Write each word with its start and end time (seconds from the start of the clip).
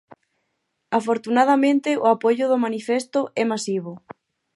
Afortunadamente 0.99 1.89
o 2.05 2.07
apoio 2.15 2.45
do 2.51 2.61
manifesto 2.65 3.19
é 3.41 3.43
masivo. 3.51 3.93